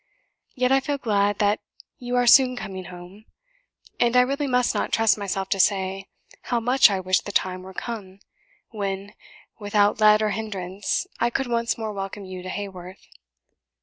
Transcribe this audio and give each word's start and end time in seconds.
Yet 0.55 0.71
I 0.71 0.79
feel 0.79 0.97
glad 0.97 1.37
that 1.37 1.59
you 1.99 2.15
are 2.15 2.25
soon 2.25 2.55
coming 2.55 2.85
home; 2.85 3.25
and 3.99 4.17
I 4.17 4.21
really 4.21 4.47
must 4.47 4.73
not 4.73 4.91
trust 4.91 5.15
myself 5.15 5.47
to 5.49 5.59
say 5.59 6.07
how 6.45 6.59
much 6.59 6.89
I 6.89 6.99
wish 6.99 7.19
the 7.19 7.31
time 7.31 7.61
were 7.61 7.71
come 7.75 8.17
when, 8.71 9.13
without 9.59 9.99
let 9.99 10.23
or 10.23 10.31
hindrance, 10.31 11.05
I 11.19 11.29
could 11.29 11.45
once 11.45 11.77
more 11.77 11.93
welcome 11.93 12.25
you 12.25 12.41
to 12.41 12.49
Haworth. 12.49 13.05